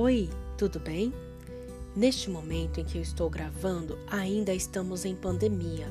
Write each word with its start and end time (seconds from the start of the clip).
Oi, 0.00 0.30
tudo 0.56 0.78
bem? 0.78 1.12
Neste 1.96 2.30
momento 2.30 2.78
em 2.78 2.84
que 2.84 2.98
eu 2.98 3.02
estou 3.02 3.28
gravando, 3.28 3.98
ainda 4.06 4.54
estamos 4.54 5.04
em 5.04 5.16
pandemia. 5.16 5.88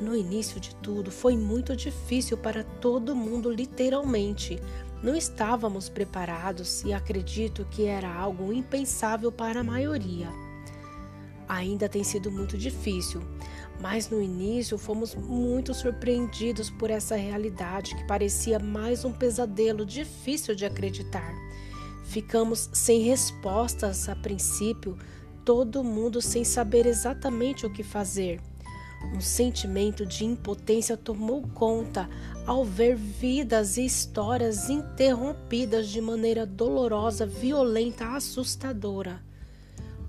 No 0.00 0.16
início 0.16 0.58
de 0.58 0.74
tudo, 0.76 1.10
foi 1.10 1.36
muito 1.36 1.76
difícil 1.76 2.38
para 2.38 2.64
todo 2.64 3.14
mundo, 3.14 3.52
literalmente. 3.52 4.58
Não 5.02 5.14
estávamos 5.14 5.86
preparados 5.86 6.82
e 6.82 6.94
acredito 6.94 7.66
que 7.70 7.84
era 7.84 8.10
algo 8.10 8.54
impensável 8.54 9.30
para 9.30 9.60
a 9.60 9.64
maioria. 9.64 10.30
Ainda 11.46 11.90
tem 11.90 12.02
sido 12.02 12.30
muito 12.30 12.56
difícil, 12.56 13.20
mas 13.82 14.08
no 14.08 14.22
início 14.22 14.78
fomos 14.78 15.14
muito 15.14 15.74
surpreendidos 15.74 16.70
por 16.70 16.88
essa 16.88 17.16
realidade 17.16 17.94
que 17.96 18.04
parecia 18.06 18.58
mais 18.58 19.04
um 19.04 19.12
pesadelo 19.12 19.84
difícil 19.84 20.54
de 20.54 20.64
acreditar. 20.64 21.34
Ficamos 22.10 22.68
sem 22.72 23.02
respostas 23.02 24.08
a 24.08 24.16
princípio, 24.16 24.98
todo 25.44 25.84
mundo 25.84 26.20
sem 26.20 26.42
saber 26.42 26.84
exatamente 26.84 27.64
o 27.64 27.72
que 27.72 27.84
fazer. 27.84 28.40
Um 29.14 29.20
sentimento 29.20 30.04
de 30.04 30.24
impotência 30.24 30.96
tomou 30.96 31.46
conta 31.54 32.10
ao 32.44 32.64
ver 32.64 32.96
vidas 32.96 33.76
e 33.76 33.84
histórias 33.84 34.68
interrompidas 34.68 35.88
de 35.88 36.00
maneira 36.00 36.44
dolorosa, 36.44 37.24
violenta, 37.24 38.16
assustadora. 38.16 39.22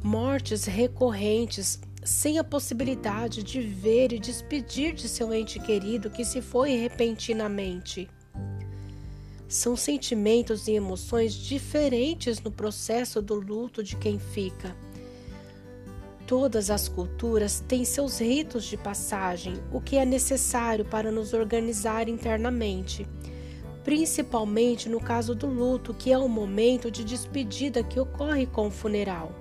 Mortes 0.02 0.66
recorrentes, 0.66 1.80
sem 2.04 2.40
a 2.40 2.44
possibilidade 2.44 3.44
de 3.44 3.62
ver 3.62 4.12
e 4.12 4.18
despedir 4.18 4.96
de 4.96 5.08
seu 5.08 5.32
ente 5.32 5.60
querido 5.60 6.10
que 6.10 6.26
se 6.26 6.42
foi 6.42 6.76
repentinamente. 6.78 8.10
São 9.52 9.76
sentimentos 9.76 10.70
e 10.70 10.72
emoções 10.72 11.34
diferentes 11.34 12.40
no 12.40 12.50
processo 12.50 13.22
do 13.22 13.36
luto 13.36 13.84
de 13.84 13.98
quem 13.98 14.18
fica. 14.18 14.74
Todas 16.26 16.70
as 16.70 16.88
culturas 16.88 17.60
têm 17.68 17.84
seus 17.84 18.20
ritos 18.20 18.64
de 18.64 18.78
passagem, 18.78 19.56
o 19.70 19.82
que 19.82 19.98
é 19.98 20.06
necessário 20.06 20.86
para 20.86 21.12
nos 21.12 21.34
organizar 21.34 22.08
internamente, 22.08 23.06
principalmente 23.84 24.88
no 24.88 25.02
caso 25.02 25.36
do 25.36 25.48
luto, 25.48 25.94
que 25.94 26.14
é 26.14 26.18
o 26.18 26.30
momento 26.30 26.90
de 26.90 27.04
despedida 27.04 27.84
que 27.84 28.00
ocorre 28.00 28.46
com 28.46 28.68
o 28.68 28.72
funeral. 28.72 29.36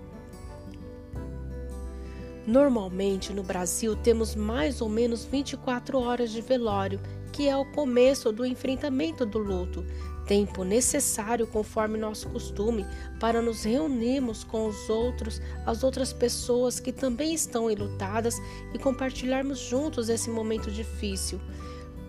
Normalmente 2.46 3.32
no 3.32 3.42
Brasil 3.42 3.94
temos 3.94 4.34
mais 4.34 4.80
ou 4.80 4.88
menos 4.88 5.24
24 5.24 5.98
horas 5.98 6.30
de 6.30 6.40
velório, 6.40 7.00
que 7.32 7.48
é 7.48 7.56
o 7.56 7.64
começo 7.64 8.32
do 8.32 8.44
enfrentamento 8.44 9.26
do 9.26 9.38
luto, 9.38 9.84
tempo 10.26 10.64
necessário 10.64 11.46
conforme 11.46 11.98
nosso 11.98 12.28
costume 12.28 12.86
para 13.18 13.42
nos 13.42 13.64
reunirmos 13.64 14.42
com 14.42 14.66
os 14.66 14.88
outros, 14.88 15.40
as 15.66 15.84
outras 15.84 16.12
pessoas 16.12 16.80
que 16.80 16.92
também 16.92 17.34
estão 17.34 17.70
enlutadas 17.70 18.36
e 18.72 18.78
compartilharmos 18.78 19.58
juntos 19.58 20.08
esse 20.08 20.30
momento 20.30 20.70
difícil. 20.70 21.40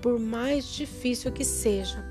Por 0.01 0.17
mais 0.17 0.65
difícil 0.73 1.31
que 1.31 1.43
seja, 1.43 2.03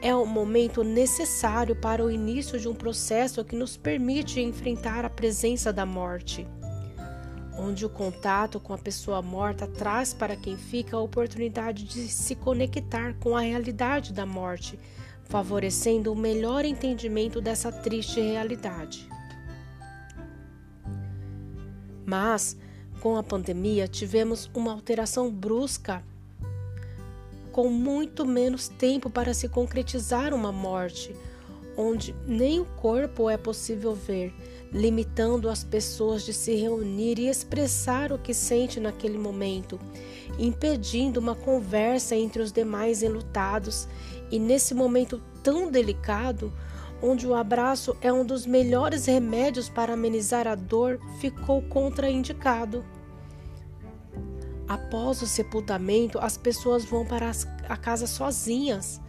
é 0.00 0.14
o 0.14 0.26
momento 0.26 0.84
necessário 0.84 1.74
para 1.74 2.04
o 2.04 2.10
início 2.10 2.58
de 2.58 2.68
um 2.68 2.74
processo 2.74 3.44
que 3.44 3.56
nos 3.56 3.76
permite 3.76 4.40
enfrentar 4.40 5.04
a 5.04 5.10
presença 5.10 5.72
da 5.72 5.86
morte 5.86 6.46
onde 7.62 7.86
o 7.86 7.88
contato 7.88 8.58
com 8.58 8.74
a 8.74 8.78
pessoa 8.78 9.22
morta 9.22 9.66
traz 9.66 10.12
para 10.12 10.34
quem 10.34 10.56
fica 10.56 10.96
a 10.96 11.00
oportunidade 11.00 11.84
de 11.84 12.08
se 12.08 12.34
conectar 12.34 13.14
com 13.20 13.36
a 13.36 13.40
realidade 13.40 14.12
da 14.12 14.26
morte, 14.26 14.78
favorecendo 15.24 16.12
o 16.12 16.16
melhor 16.16 16.64
entendimento 16.64 17.40
dessa 17.40 17.70
triste 17.70 18.20
realidade. 18.20 19.08
Mas, 22.04 22.56
com 23.00 23.16
a 23.16 23.22
pandemia, 23.22 23.86
tivemos 23.86 24.50
uma 24.52 24.72
alteração 24.72 25.30
brusca, 25.30 26.02
com 27.52 27.68
muito 27.68 28.26
menos 28.26 28.66
tempo 28.66 29.08
para 29.08 29.32
se 29.32 29.48
concretizar 29.48 30.34
uma 30.34 30.50
morte, 30.50 31.14
onde 31.76 32.14
nem 32.26 32.60
o 32.60 32.64
corpo 32.64 33.28
é 33.28 33.36
possível 33.36 33.94
ver, 33.94 34.32
limitando 34.72 35.48
as 35.48 35.62
pessoas 35.62 36.24
de 36.24 36.32
se 36.32 36.54
reunir 36.54 37.18
e 37.18 37.28
expressar 37.28 38.12
o 38.12 38.18
que 38.18 38.32
sente 38.32 38.80
naquele 38.80 39.18
momento, 39.18 39.78
impedindo 40.38 41.20
uma 41.20 41.34
conversa 41.34 42.16
entre 42.16 42.42
os 42.42 42.52
demais 42.52 43.02
enlutados 43.02 43.86
e 44.30 44.38
nesse 44.38 44.74
momento 44.74 45.22
tão 45.42 45.70
delicado, 45.70 46.52
onde 47.02 47.26
o 47.26 47.34
abraço 47.34 47.96
é 48.00 48.12
um 48.12 48.24
dos 48.24 48.46
melhores 48.46 49.06
remédios 49.06 49.68
para 49.68 49.94
amenizar 49.94 50.46
a 50.46 50.54
dor, 50.54 51.00
ficou 51.18 51.60
contraindicado. 51.62 52.84
Após 54.68 55.20
o 55.20 55.26
sepultamento, 55.26 56.18
as 56.18 56.38
pessoas 56.38 56.84
vão 56.84 57.04
para 57.04 57.30
a 57.68 57.76
casa 57.76 58.06
sozinhas. 58.06 59.00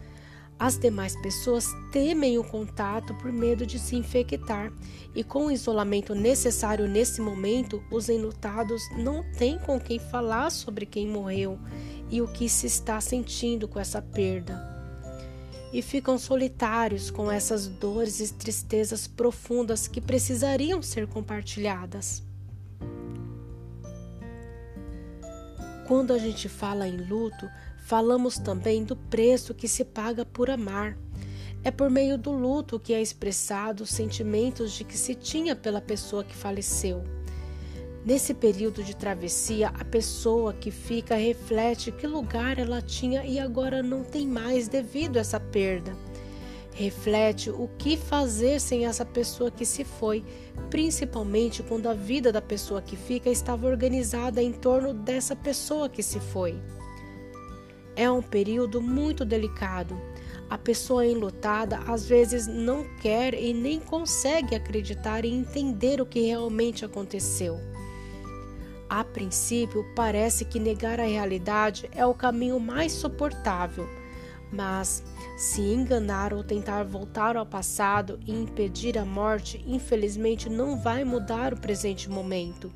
As 0.58 0.78
demais 0.78 1.14
pessoas 1.20 1.66
temem 1.90 2.38
o 2.38 2.44
contato 2.44 3.12
por 3.14 3.32
medo 3.32 3.66
de 3.66 3.78
se 3.78 3.96
infectar, 3.96 4.72
e 5.14 5.22
com 5.24 5.46
o 5.46 5.50
isolamento 5.50 6.14
necessário 6.14 6.88
nesse 6.88 7.20
momento, 7.20 7.82
os 7.90 8.08
enlutados 8.08 8.82
não 8.96 9.24
têm 9.32 9.58
com 9.58 9.78
quem 9.80 9.98
falar 9.98 10.50
sobre 10.50 10.86
quem 10.86 11.08
morreu 11.08 11.58
e 12.10 12.22
o 12.22 12.28
que 12.28 12.48
se 12.48 12.66
está 12.66 13.00
sentindo 13.00 13.66
com 13.66 13.78
essa 13.80 14.00
perda 14.00 14.74
e 15.74 15.82
ficam 15.82 16.16
solitários 16.16 17.10
com 17.10 17.28
essas 17.28 17.66
dores 17.66 18.20
e 18.20 18.32
tristezas 18.32 19.08
profundas 19.08 19.88
que 19.88 20.00
precisariam 20.00 20.80
ser 20.80 21.08
compartilhadas. 21.08 22.22
Quando 25.88 26.12
a 26.12 26.18
gente 26.18 26.48
fala 26.48 26.86
em 26.86 26.96
luto, 26.96 27.50
falamos 27.84 28.38
também 28.38 28.82
do 28.82 28.96
preço 28.96 29.52
que 29.52 29.68
se 29.68 29.84
paga 29.84 30.24
por 30.24 30.48
amar. 30.48 30.96
É 31.62 31.70
por 31.70 31.90
meio 31.90 32.16
do 32.16 32.32
luto 32.32 32.80
que 32.80 32.94
é 32.94 33.00
expressado 33.00 33.82
os 33.82 33.90
sentimentos 33.90 34.72
de 34.72 34.84
que 34.84 34.96
se 34.96 35.14
tinha 35.14 35.54
pela 35.54 35.82
pessoa 35.82 36.24
que 36.24 36.34
faleceu. 36.34 37.04
Nesse 38.02 38.32
período 38.32 38.82
de 38.82 38.96
travessia, 38.96 39.68
a 39.68 39.84
pessoa 39.84 40.54
que 40.54 40.70
fica 40.70 41.14
reflete 41.14 41.92
que 41.92 42.06
lugar 42.06 42.58
ela 42.58 42.80
tinha 42.80 43.24
e 43.24 43.38
agora 43.38 43.82
não 43.82 44.02
tem 44.02 44.26
mais 44.26 44.66
devido 44.66 45.18
a 45.18 45.20
essa 45.20 45.38
perda. 45.38 45.94
Reflete 46.72 47.50
o 47.50 47.68
que 47.78 47.96
fazer 47.96 48.60
sem 48.60 48.86
essa 48.86 49.04
pessoa 49.04 49.50
que 49.50 49.64
se 49.64 49.84
foi, 49.84 50.24
principalmente 50.70 51.62
quando 51.62 51.88
a 51.88 51.94
vida 51.94 52.32
da 52.32 52.42
pessoa 52.42 52.82
que 52.82 52.96
fica 52.96 53.28
estava 53.28 53.66
organizada 53.66 54.42
em 54.42 54.52
torno 54.52 54.92
dessa 54.92 55.36
pessoa 55.36 55.88
que 55.88 56.02
se 56.02 56.18
foi. 56.18 56.58
É 57.96 58.10
um 58.10 58.22
período 58.22 58.82
muito 58.82 59.24
delicado. 59.24 59.96
A 60.50 60.58
pessoa 60.58 61.06
enlutada 61.06 61.78
às 61.86 62.06
vezes 62.06 62.46
não 62.46 62.84
quer 63.00 63.34
e 63.34 63.52
nem 63.54 63.80
consegue 63.80 64.54
acreditar 64.54 65.24
e 65.24 65.32
entender 65.32 66.00
o 66.00 66.06
que 66.06 66.20
realmente 66.20 66.84
aconteceu. 66.84 67.58
A 68.88 69.02
princípio, 69.02 69.84
parece 69.96 70.44
que 70.44 70.60
negar 70.60 71.00
a 71.00 71.06
realidade 71.06 71.88
é 71.92 72.04
o 72.04 72.14
caminho 72.14 72.60
mais 72.60 72.92
suportável, 72.92 73.88
mas 74.52 75.02
se 75.36 75.62
enganar 75.62 76.32
ou 76.32 76.44
tentar 76.44 76.84
voltar 76.84 77.36
ao 77.36 77.46
passado 77.46 78.20
e 78.24 78.32
impedir 78.32 78.96
a 78.98 79.04
morte, 79.04 79.64
infelizmente 79.66 80.48
não 80.48 80.80
vai 80.80 81.02
mudar 81.04 81.52
o 81.52 81.60
presente 81.60 82.08
momento. 82.08 82.70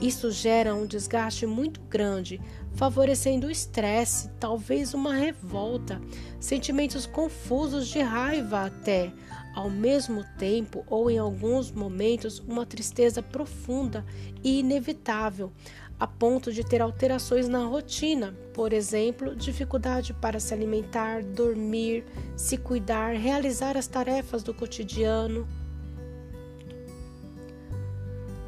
Isso 0.00 0.30
gera 0.30 0.74
um 0.74 0.86
desgaste 0.86 1.46
muito 1.46 1.80
grande, 1.82 2.40
favorecendo 2.74 3.46
o 3.46 3.50
estresse, 3.50 4.28
talvez 4.40 4.92
uma 4.92 5.14
revolta, 5.14 6.00
sentimentos 6.40 7.06
confusos 7.06 7.86
de 7.88 8.00
raiva 8.00 8.66
até, 8.66 9.12
ao 9.54 9.70
mesmo 9.70 10.24
tempo 10.36 10.84
ou 10.88 11.08
em 11.10 11.16
alguns 11.16 11.70
momentos 11.70 12.40
uma 12.40 12.66
tristeza 12.66 13.22
profunda 13.22 14.04
e 14.42 14.58
inevitável, 14.58 15.52
a 15.98 16.08
ponto 16.08 16.52
de 16.52 16.64
ter 16.64 16.82
alterações 16.82 17.48
na 17.48 17.64
rotina, 17.64 18.34
por 18.52 18.72
exemplo, 18.72 19.34
dificuldade 19.36 20.12
para 20.12 20.40
se 20.40 20.52
alimentar, 20.52 21.22
dormir, 21.22 22.04
se 22.36 22.58
cuidar, 22.58 23.14
realizar 23.14 23.76
as 23.76 23.86
tarefas 23.86 24.42
do 24.42 24.52
cotidiano. 24.52 25.46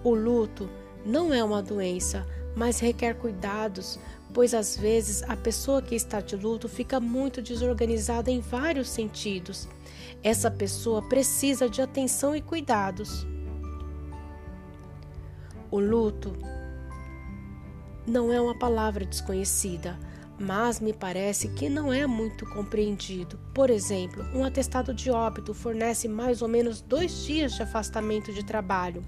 O 0.03 0.13
luto 0.13 0.69
não 1.07 1.33
é 1.33 1.43
uma 1.43 1.63
doença, 1.63 2.27
mas 2.57 2.81
requer 2.81 3.15
cuidados, 3.15 3.99
pois 4.35 4.53
às 4.53 4.77
vezes 4.77 5.23
a 5.23 5.37
pessoa 5.37 5.81
que 5.81 5.95
está 5.95 6.21
de 6.21 6.35
luto 6.35 6.69
fica 6.69 6.99
muito 6.99 7.41
desorganizada 7.41 8.31
em 8.31 8.41
vários 8.41 8.89
sentidos. 8.89 9.69
Essa 10.23 10.51
pessoa 10.51 11.01
precisa 11.03 11.69
de 11.69 11.81
atenção 11.81 12.35
e 12.35 12.43
cuidados. 12.43 13.25
O 15.71 15.79
luto 15.79 16.37
não 18.07 18.33
é 18.33 18.41
uma 18.41 18.59
palavra 18.59 19.05
desconhecida. 19.05 19.99
mas 20.39 20.81
me 20.81 20.93
parece 20.93 21.49
que 21.49 21.69
não 21.69 21.93
é 21.93 22.07
muito 22.07 22.45
compreendido. 22.47 23.39
Por 23.55 23.71
exemplo, 23.71 24.23
um 24.35 24.45
atestado 24.45 24.93
de 24.93 25.11
óbito 25.11 25.55
fornece 25.55 26.09
mais 26.09 26.43
ou 26.43 26.49
menos 26.49 26.81
dois 26.81 27.25
dias 27.25 27.55
de 27.55 27.63
afastamento 27.63 28.33
de 28.33 28.45
trabalho, 28.45 29.03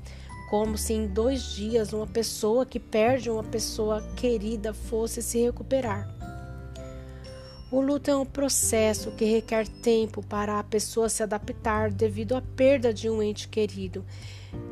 como 0.48 0.78
se 0.78 0.94
em 0.94 1.06
dois 1.06 1.54
dias 1.54 1.92
uma 1.92 2.06
pessoa 2.06 2.64
que 2.64 2.80
perde 2.80 3.30
uma 3.30 3.44
pessoa 3.44 4.02
querida 4.16 4.72
fosse 4.72 5.20
se 5.20 5.38
recuperar. 5.38 6.08
O 7.70 7.82
luto 7.82 8.10
é 8.10 8.16
um 8.16 8.24
processo 8.24 9.10
que 9.10 9.26
requer 9.26 9.68
tempo 9.68 10.24
para 10.24 10.58
a 10.58 10.64
pessoa 10.64 11.10
se 11.10 11.22
adaptar 11.22 11.90
devido 11.90 12.34
à 12.34 12.40
perda 12.40 12.94
de 12.94 13.10
um 13.10 13.22
ente 13.22 13.46
querido. 13.46 14.06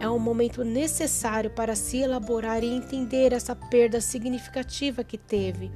É 0.01 0.09
um 0.09 0.19
momento 0.19 0.65
necessário 0.65 1.51
para 1.51 1.77
se 1.77 1.99
elaborar 1.99 2.65
e 2.65 2.75
entender 2.75 3.35
essa 3.35 3.55
perda 3.55 4.01
significativa 4.01 5.05
que 5.05 5.19
teve. 5.19 5.71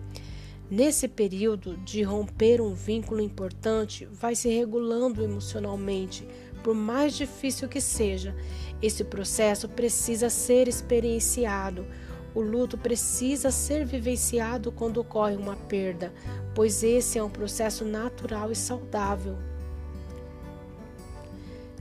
Nesse 0.70 1.08
período 1.08 1.76
de 1.78 2.02
romper 2.02 2.62
um 2.62 2.72
vínculo 2.72 3.20
importante, 3.20 4.06
vai 4.06 4.34
se 4.34 4.48
regulando 4.48 5.22
emocionalmente, 5.22 6.26
por 6.62 6.74
mais 6.74 7.14
difícil 7.16 7.68
que 7.68 7.80
seja. 7.80 8.34
Esse 8.82 9.04
processo 9.04 9.68
precisa 9.68 10.30
ser 10.30 10.66
experienciado. 10.66 11.86
O 12.34 12.40
luto 12.40 12.78
precisa 12.78 13.50
ser 13.50 13.84
vivenciado 13.84 14.70
quando 14.70 15.00
ocorre 15.00 15.36
uma 15.36 15.56
perda, 15.56 16.12
pois 16.54 16.82
esse 16.82 17.18
é 17.18 17.22
um 17.22 17.30
processo 17.30 17.84
natural 17.84 18.50
e 18.50 18.56
saudável. 18.56 19.36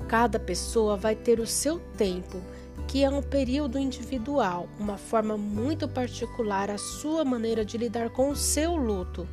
Cada 0.07 0.40
pessoa 0.40 0.98
vai 0.98 1.16
ter 1.16 1.40
o 1.40 1.46
seu 1.46 1.80
tempo, 1.96 2.42
que 2.88 3.04
é 3.04 3.10
um 3.10 3.22
período 3.22 3.78
individual, 3.78 4.68
uma 4.80 4.98
forma 4.98 5.38
muito 5.38 5.88
particular, 5.88 6.72
a 6.72 6.80
sua 6.80 7.24
maneira 7.24 7.63
de 7.63 7.78
lidar 7.78 8.10
com 8.10 8.30
o 8.30 8.36
seu 8.36 8.75
luto. 8.75 9.28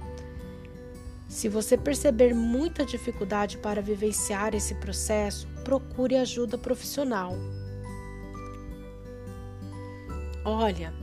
Se 1.27 1.49
você 1.49 1.79
perceber 1.79 2.35
muita 2.35 2.85
dificuldade 2.85 3.57
para 3.57 3.81
vivenciar 3.81 4.55
esse 4.55 4.75
processo, 4.75 5.49
procure 5.67 6.15
ajuda 6.15 6.57
profissional. 6.57 7.35
Olha, 10.45 10.95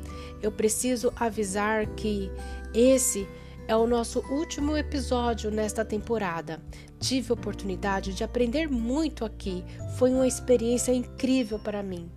eu 0.41 0.53
preciso 0.53 1.11
avisar 1.17 1.85
que 1.97 2.31
esse 2.73 3.27
é 3.67 3.75
o 3.75 3.85
nosso 3.85 4.21
último 4.31 4.77
episódio 4.77 5.51
nesta 5.51 5.83
temporada. 5.83 6.61
Tive 6.97 7.31
a 7.31 7.33
oportunidade 7.33 8.13
de 8.13 8.23
aprender 8.23 8.69
muito 8.69 9.25
aqui. 9.25 9.65
Foi 9.97 10.11
uma 10.11 10.25
experiência 10.25 10.93
incrível 10.93 11.59
para 11.59 11.83
mim. 11.83 12.09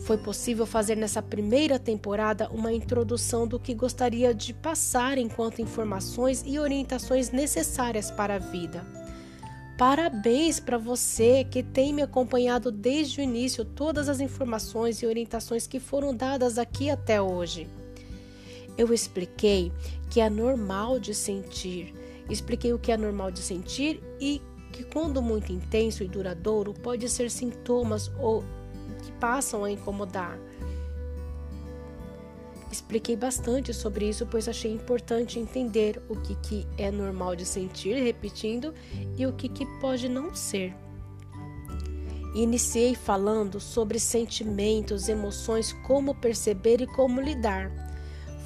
Foi 0.00 0.18
possível 0.18 0.66
fazer 0.66 0.96
nessa 0.96 1.22
primeira 1.22 1.78
temporada 1.78 2.48
uma 2.50 2.72
introdução 2.72 3.46
do 3.46 3.60
que 3.60 3.72
gostaria 3.72 4.34
de 4.34 4.52
passar 4.52 5.16
enquanto 5.16 5.62
informações 5.62 6.42
e 6.44 6.58
orientações 6.58 7.30
necessárias 7.30 8.10
para 8.10 8.34
a 8.34 8.38
vida. 8.38 8.97
Parabéns 9.78 10.58
para 10.58 10.76
você 10.76 11.44
que 11.44 11.62
tem 11.62 11.94
me 11.94 12.02
acompanhado 12.02 12.72
desde 12.72 13.20
o 13.20 13.22
início, 13.22 13.64
todas 13.64 14.08
as 14.08 14.18
informações 14.18 15.00
e 15.00 15.06
orientações 15.06 15.68
que 15.68 15.78
foram 15.78 16.12
dadas 16.12 16.58
aqui 16.58 16.90
até 16.90 17.22
hoje. 17.22 17.68
Eu 18.76 18.92
expliquei 18.92 19.70
que 20.10 20.20
é 20.20 20.28
normal 20.28 20.98
de 20.98 21.14
sentir, 21.14 21.94
expliquei 22.28 22.72
o 22.72 22.78
que 22.78 22.90
é 22.90 22.96
normal 22.96 23.30
de 23.30 23.38
sentir 23.38 24.02
e 24.20 24.42
que, 24.72 24.82
quando 24.82 25.22
muito 25.22 25.52
intenso 25.52 26.02
e 26.02 26.08
duradouro, 26.08 26.74
pode 26.74 27.08
ser 27.08 27.30
sintomas 27.30 28.10
ou 28.18 28.42
que 29.04 29.12
passam 29.20 29.62
a 29.62 29.70
incomodar. 29.70 30.36
Expliquei 32.70 33.16
bastante 33.16 33.72
sobre 33.72 34.08
isso, 34.08 34.26
pois 34.26 34.48
achei 34.48 34.72
importante 34.72 35.38
entender 35.38 36.02
o 36.08 36.16
que, 36.16 36.34
que 36.36 36.66
é 36.76 36.90
normal 36.90 37.34
de 37.34 37.44
sentir, 37.44 37.94
repetindo, 37.94 38.74
e 39.16 39.26
o 39.26 39.32
que, 39.32 39.48
que 39.48 39.64
pode 39.80 40.08
não 40.08 40.34
ser. 40.34 40.74
Iniciei 42.34 42.94
falando 42.94 43.58
sobre 43.58 43.98
sentimentos, 43.98 45.08
emoções, 45.08 45.72
como 45.86 46.14
perceber 46.14 46.80
e 46.82 46.86
como 46.86 47.20
lidar. 47.20 47.72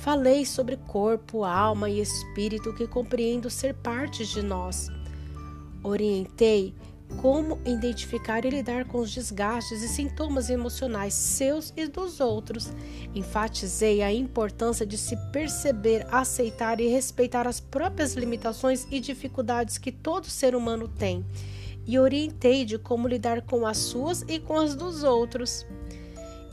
Falei 0.00 0.46
sobre 0.46 0.76
corpo, 0.76 1.44
alma 1.44 1.90
e 1.90 2.00
espírito 2.00 2.74
que 2.74 2.86
compreendo 2.86 3.50
ser 3.50 3.74
partes 3.74 4.28
de 4.28 4.40
nós. 4.40 4.88
Orientei 5.82 6.74
como 7.20 7.58
identificar 7.64 8.44
e 8.44 8.50
lidar 8.50 8.84
com 8.86 8.98
os 8.98 9.12
desgastes 9.12 9.82
e 9.82 9.88
sintomas 9.88 10.50
emocionais 10.50 11.14
seus 11.14 11.72
e 11.76 11.86
dos 11.86 12.20
outros. 12.20 12.72
Enfatizei 13.14 14.02
a 14.02 14.12
importância 14.12 14.84
de 14.86 14.98
se 14.98 15.16
perceber, 15.32 16.06
aceitar 16.10 16.80
e 16.80 16.88
respeitar 16.88 17.46
as 17.46 17.60
próprias 17.60 18.14
limitações 18.14 18.86
e 18.90 19.00
dificuldades 19.00 19.78
que 19.78 19.92
todo 19.92 20.26
ser 20.26 20.54
humano 20.54 20.88
tem, 20.88 21.24
e 21.86 21.98
orientei 21.98 22.64
de 22.64 22.78
como 22.78 23.08
lidar 23.08 23.42
com 23.42 23.66
as 23.66 23.78
suas 23.78 24.22
e 24.28 24.38
com 24.38 24.58
as 24.58 24.74
dos 24.74 25.02
outros. 25.02 25.66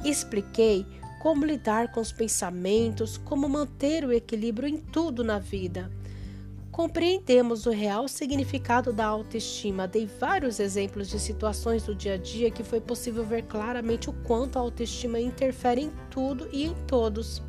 Expliquei 0.04 0.86
como 1.22 1.46
lidar 1.46 1.92
com 1.92 2.00
os 2.00 2.12
pensamentos, 2.12 3.18
como 3.18 3.50
manter 3.50 4.06
o 4.06 4.14
equilíbrio 4.14 4.70
em 4.70 4.78
tudo 4.78 5.24
na 5.24 5.38
vida 5.38 5.99
compreendemos 6.72 7.66
o 7.66 7.72
real 7.72 8.08
significado 8.08 8.94
da 8.94 9.06
autoestima. 9.06 9.88
Dei 9.88 10.06
vários 10.06 10.60
exemplos 10.60 11.10
de 11.10 11.20
situações 11.20 11.84
do 11.84 11.96
dia 11.96 12.14
a 12.14 12.18
dia 12.18 12.52
que 12.52 12.64
foi 12.64 12.80
possível 12.80 13.24
ver 13.24 13.44
claramente 13.44 14.10
o 14.10 14.14
quanto 14.24 14.58
a 14.58 14.62
autoestima 14.62 15.20
interfere 15.20 15.82
em 15.82 15.92
tudo 16.10 16.48
e 16.52 16.64
em 16.64 16.74
todos. 16.88 17.42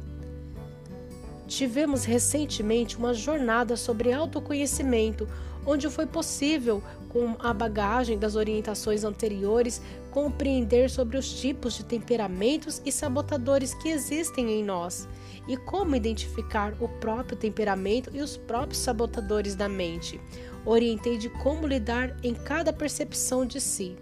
Tivemos 1.50 2.04
recentemente 2.04 2.96
uma 2.96 3.12
jornada 3.12 3.76
sobre 3.76 4.12
autoconhecimento, 4.12 5.28
onde 5.66 5.90
foi 5.90 6.06
possível, 6.06 6.80
com 7.08 7.34
a 7.40 7.52
bagagem 7.52 8.16
das 8.16 8.36
orientações 8.36 9.02
anteriores, 9.02 9.82
compreender 10.12 10.88
sobre 10.88 11.18
os 11.18 11.40
tipos 11.40 11.74
de 11.74 11.84
temperamentos 11.84 12.80
e 12.86 12.92
sabotadores 12.92 13.74
que 13.74 13.88
existem 13.88 14.60
em 14.60 14.64
nós 14.64 15.08
e 15.48 15.56
como 15.56 15.96
identificar 15.96 16.72
o 16.80 16.88
próprio 16.88 17.36
temperamento 17.36 18.10
e 18.14 18.20
os 18.20 18.36
próprios 18.36 18.78
sabotadores 18.78 19.56
da 19.56 19.68
mente. 19.68 20.20
Orientei 20.64 21.18
de 21.18 21.28
como 21.28 21.66
lidar 21.66 22.16
em 22.22 22.32
cada 22.32 22.72
percepção 22.72 23.44
de 23.44 23.60
si. 23.60 23.96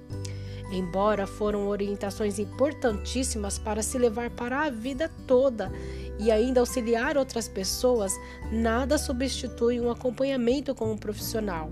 Embora 0.70 1.26
foram 1.26 1.66
orientações 1.68 2.38
importantíssimas 2.38 3.58
para 3.58 3.82
se 3.82 3.96
levar 3.96 4.30
para 4.30 4.64
a 4.64 4.70
vida 4.70 5.10
toda 5.26 5.72
e 6.18 6.30
ainda 6.30 6.60
auxiliar 6.60 7.16
outras 7.16 7.48
pessoas, 7.48 8.12
nada 8.52 8.98
substitui 8.98 9.80
um 9.80 9.90
acompanhamento 9.90 10.74
com 10.74 10.92
um 10.92 10.98
profissional 10.98 11.70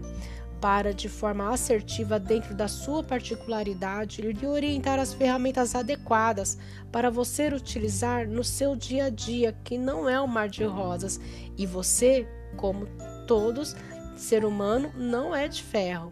para, 0.61 0.95
de 0.95 1.09
forma 1.09 1.53
assertiva, 1.53 2.19
dentro 2.19 2.55
da 2.55 2.67
sua 2.67 3.03
particularidade, 3.03 4.23
lhe 4.23 4.47
orientar 4.47 4.99
as 4.99 5.13
ferramentas 5.13 5.75
adequadas 5.75 6.59
para 6.91 7.11
você 7.11 7.49
utilizar 7.49 8.27
no 8.27 8.43
seu 8.43 8.75
dia 8.75 9.05
a 9.05 9.11
dia, 9.11 9.53
que 9.65 9.77
não 9.77 10.09
é 10.09 10.21
um 10.21 10.27
mar 10.27 10.49
de 10.49 10.65
rosas, 10.65 11.21
e 11.57 11.67
você, 11.67 12.27
como 12.57 12.87
todos, 13.27 13.77
ser 14.17 14.45
humano, 14.45 14.91
não 14.97 15.35
é 15.35 15.47
de 15.47 15.63
ferro. 15.63 16.11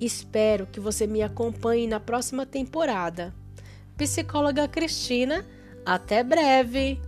Espero 0.00 0.66
que 0.66 0.78
você 0.78 1.06
me 1.06 1.22
acompanhe 1.22 1.86
na 1.86 1.98
próxima 1.98 2.44
temporada. 2.44 3.34
Psicóloga 3.96 4.68
Cristina, 4.68 5.44
até 5.84 6.22
breve! 6.22 7.00